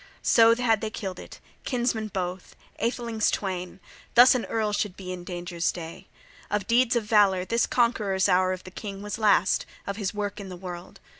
So 0.23 0.55
had 0.55 0.81
they 0.81 0.89
killed 0.89 1.19
it, 1.19 1.39
kinsmen 1.63 2.07
both, 2.07 2.55
athelings 2.81 3.29
twain: 3.29 3.79
thus 4.15 4.33
an 4.33 4.45
earl 4.45 4.73
should 4.73 4.97
be 4.97 5.13
in 5.13 5.23
danger's 5.23 5.71
day! 5.71 6.07
Of 6.49 6.65
deeds 6.65 6.95
of 6.95 7.03
valor 7.03 7.45
this 7.45 7.67
conqueror's 7.67 8.27
hour 8.27 8.51
of 8.51 8.63
the 8.63 8.71
king 8.71 9.03
was 9.03 9.19
last, 9.19 9.67
of 9.85 9.97
his 9.97 10.11
work 10.11 10.39
in 10.39 10.49
the 10.49 10.57
world. 10.57 10.99